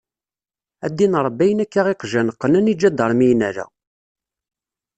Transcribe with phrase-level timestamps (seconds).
[0.85, 3.65] A ddin Ṛebbi ayen akka iqjan qnen iǧadarmiyen ala.